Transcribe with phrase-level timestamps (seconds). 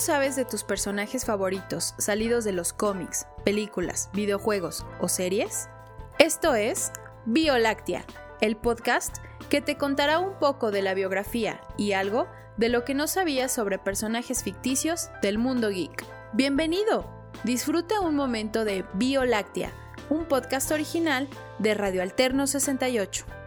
[0.00, 5.68] sabes de tus personajes favoritos salidos de los cómics, películas, videojuegos o series?
[6.18, 6.90] Esto es
[7.26, 8.06] Bioláctea,
[8.40, 9.18] el podcast
[9.50, 13.52] que te contará un poco de la biografía y algo de lo que no sabías
[13.52, 16.06] sobre personajes ficticios del mundo geek.
[16.32, 17.04] Bienvenido.
[17.44, 19.70] Disfruta un momento de Bioláctea,
[20.08, 23.39] un podcast original de Radio Alterno 68.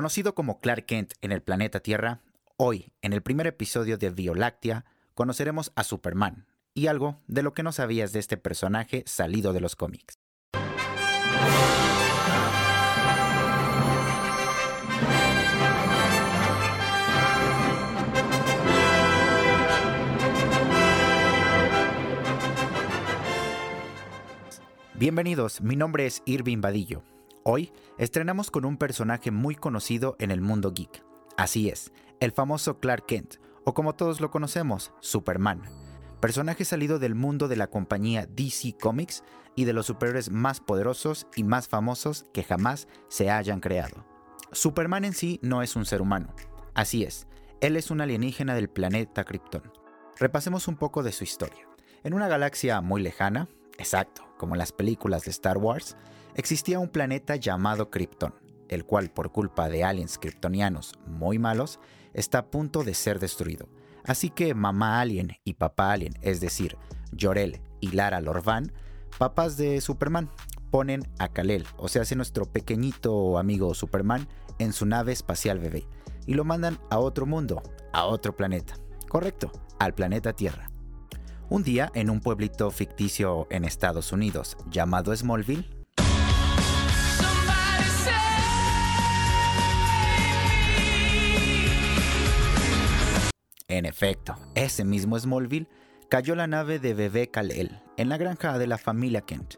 [0.00, 2.22] Conocido como Clark Kent en el planeta Tierra,
[2.56, 7.62] hoy, en el primer episodio de Bioláctea, conoceremos a Superman y algo de lo que
[7.62, 10.14] no sabías de este personaje salido de los cómics.
[24.94, 27.02] Bienvenidos, mi nombre es Irving Vadillo
[27.42, 31.02] Hoy estrenamos con un personaje muy conocido en el mundo geek.
[31.38, 35.62] Así es, el famoso Clark Kent, o como todos lo conocemos, Superman.
[36.20, 39.24] Personaje salido del mundo de la compañía DC Comics
[39.56, 44.04] y de los superhéroes más poderosos y más famosos que jamás se hayan creado.
[44.52, 46.34] Superman en sí no es un ser humano.
[46.74, 47.26] Así es,
[47.62, 49.72] él es un alienígena del planeta Krypton.
[50.18, 51.66] Repasemos un poco de su historia.
[52.04, 53.48] En una galaxia muy lejana,
[53.80, 55.96] exacto, como en las películas de Star Wars,
[56.34, 58.34] existía un planeta llamado Krypton,
[58.68, 61.80] el cual por culpa de aliens kryptonianos muy malos
[62.12, 63.68] está a punto de ser destruido.
[64.04, 66.76] Así que mamá alien y papá alien, es decir,
[67.18, 68.72] Jorel y Lara Lorvan,
[69.18, 70.30] papás de Superman,
[70.70, 74.28] ponen a Kalel, o sea, hace nuestro pequeñito amigo Superman,
[74.58, 75.86] en su nave espacial bebé
[76.26, 77.62] y lo mandan a otro mundo,
[77.92, 78.74] a otro planeta.
[79.08, 80.69] Correcto, al planeta Tierra.
[81.50, 85.68] Un día, en un pueblito ficticio en Estados Unidos llamado Smallville,
[93.66, 95.68] En efecto, ese mismo Smallville
[96.08, 99.54] cayó la nave de bebé Kal-El en la granja de la familia Kent.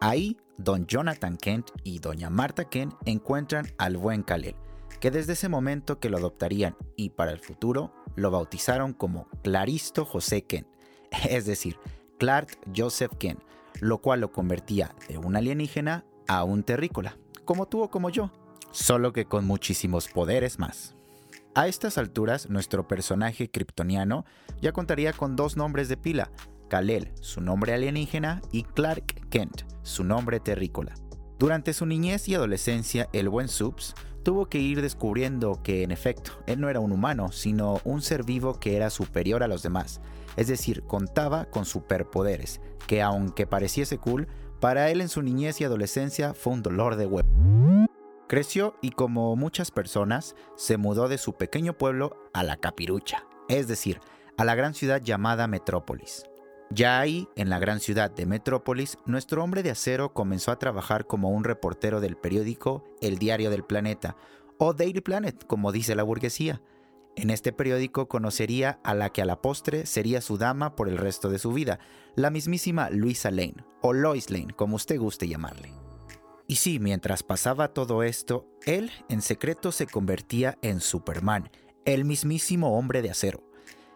[0.00, 4.56] Ahí, don Jonathan Kent y doña Marta Kent encuentran al buen Kal-El,
[5.00, 10.04] que desde ese momento que lo adoptarían y para el futuro lo bautizaron como Claristo
[10.04, 10.66] José Kent,
[11.28, 11.78] es decir,
[12.18, 13.40] Clark Joseph Kent,
[13.80, 18.30] lo cual lo convertía de un alienígena a un terrícola, como tú o como yo,
[18.70, 20.96] solo que con muchísimos poderes más.
[21.54, 24.24] A estas alturas, nuestro personaje kryptoniano
[24.60, 26.30] ya contaría con dos nombres de pila,
[26.70, 30.94] Kal-El, su nombre alienígena, y Clark Kent, su nombre terrícola.
[31.38, 36.32] Durante su niñez y adolescencia, el buen Subs tuvo que ir descubriendo que, en efecto,
[36.46, 40.00] él no era un humano, sino un ser vivo que era superior a los demás,
[40.36, 44.28] es decir, contaba con superpoderes, que aunque pareciese cool,
[44.60, 47.28] para él en su niñez y adolescencia fue un dolor de huevo.
[48.28, 53.68] Creció y como muchas personas, se mudó de su pequeño pueblo a la capirucha, es
[53.68, 54.00] decir,
[54.38, 56.24] a la gran ciudad llamada Metrópolis.
[56.74, 61.06] Ya ahí, en la gran ciudad de Metrópolis, nuestro hombre de acero comenzó a trabajar
[61.06, 64.16] como un reportero del periódico El Diario del Planeta,
[64.56, 66.62] o Daily Planet, como dice la burguesía.
[67.14, 70.96] En este periódico conocería a la que a la postre sería su dama por el
[70.96, 71.78] resto de su vida,
[72.16, 75.74] la mismísima Luisa Lane, o Lois Lane, como usted guste llamarle.
[76.46, 81.50] Y sí, mientras pasaba todo esto, él en secreto se convertía en Superman,
[81.84, 83.51] el mismísimo hombre de acero.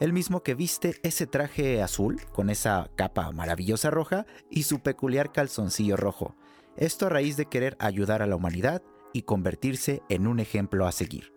[0.00, 5.30] El mismo que viste ese traje azul con esa capa maravillosa roja y su peculiar
[5.30, 6.34] calzoncillo rojo.
[6.78, 10.92] Esto a raíz de querer ayudar a la humanidad y convertirse en un ejemplo a
[10.92, 11.34] seguir.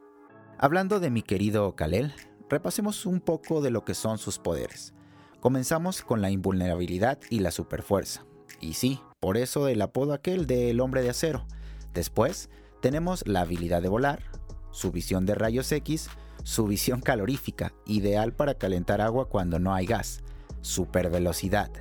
[0.57, 2.13] Hablando de mi querido Kalel,
[2.49, 4.93] repasemos un poco de lo que son sus poderes.
[5.41, 8.25] Comenzamos con la invulnerabilidad y la superfuerza.
[8.61, 11.45] Y sí, por eso el apodo aquel del hombre de acero.
[11.93, 12.49] Después
[12.81, 14.23] tenemos la habilidad de volar,
[14.71, 16.09] su visión de rayos X,
[16.43, 20.23] su visión calorífica, ideal para calentar agua cuando no hay gas,
[20.61, 21.71] super velocidad,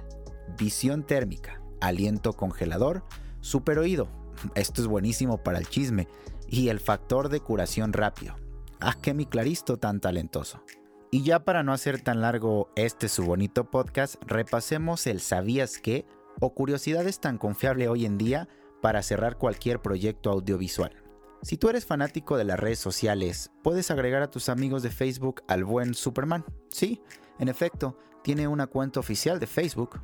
[0.59, 3.05] visión térmica, aliento congelador,
[3.41, 4.09] super oído,
[4.55, 6.09] esto es buenísimo para el chisme,
[6.49, 8.37] y el factor de curación rápido.
[8.81, 10.63] Ah, qué mi claristo tan talentoso.
[11.11, 16.05] Y ya para no hacer tan largo este su bonito podcast, repasemos el sabías que
[16.41, 18.49] o curiosidad es tan confiable hoy en día
[18.81, 21.02] para cerrar cualquier proyecto audiovisual.
[21.43, 25.43] Si tú eres fanático de las redes sociales, puedes agregar a tus amigos de Facebook
[25.49, 26.45] al buen Superman.
[26.69, 27.03] Sí,
[27.41, 30.01] en efecto, tiene una cuenta oficial de Facebook.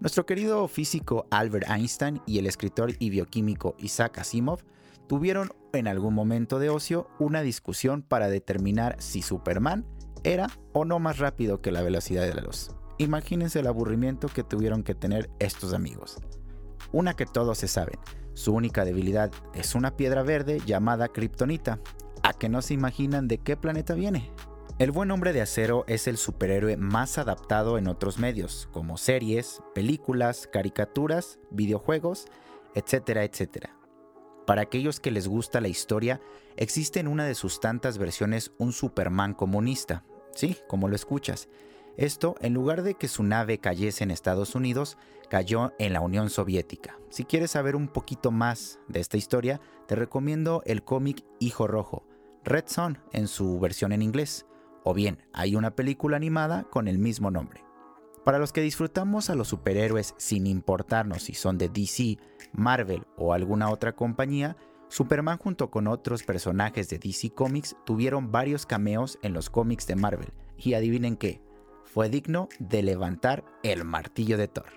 [0.00, 4.64] Nuestro querido físico Albert Einstein y el escritor y bioquímico Isaac Asimov
[5.06, 9.86] tuvieron en algún momento de ocio una discusión para determinar si Superman
[10.24, 12.72] era o no más rápido que la velocidad de la luz.
[12.98, 16.16] Imagínense el aburrimiento que tuvieron que tener estos amigos.
[16.90, 18.00] Una que todos se saben,
[18.40, 21.78] su única debilidad es una piedra verde llamada Kryptonita.
[22.22, 24.30] ¿A que no se imaginan de qué planeta viene?
[24.78, 29.60] El buen hombre de acero es el superhéroe más adaptado en otros medios, como series,
[29.74, 32.28] películas, caricaturas, videojuegos,
[32.74, 33.76] etcétera, etcétera.
[34.46, 36.22] Para aquellos que les gusta la historia,
[36.56, 40.02] existe en una de sus tantas versiones un Superman comunista.
[40.34, 41.50] Sí, como lo escuchas.
[41.96, 44.96] Esto, en lugar de que su nave cayese en Estados Unidos,
[45.28, 46.98] cayó en la Unión Soviética.
[47.08, 52.04] Si quieres saber un poquito más de esta historia, te recomiendo el cómic Hijo Rojo,
[52.44, 54.46] Red Son en su versión en inglés,
[54.82, 57.64] o bien hay una película animada con el mismo nombre.
[58.24, 62.18] Para los que disfrutamos a los superhéroes sin importarnos si son de DC,
[62.52, 64.56] Marvel o alguna otra compañía,
[64.88, 69.96] Superman junto con otros personajes de DC Comics tuvieron varios cameos en los cómics de
[69.96, 71.40] Marvel, y adivinen qué,
[71.92, 74.70] fue digno de levantar el martillo de Thor.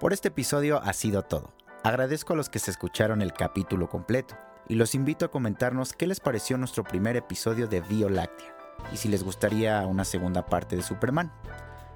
[0.00, 1.52] Por este episodio ha sido todo.
[1.82, 4.34] Agradezco a los que se escucharon el capítulo completo
[4.66, 8.56] y los invito a comentarnos qué les pareció nuestro primer episodio de Vio Láctea
[8.90, 11.30] y si les gustaría una segunda parte de Superman.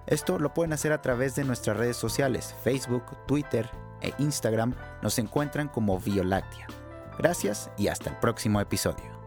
[0.06, 3.70] Esto lo pueden hacer a través de nuestras redes sociales, Facebook, Twitter
[4.02, 6.66] e Instagram, nos encuentran como Vio Láctea.
[7.18, 9.17] Gracias y hasta el próximo episodio.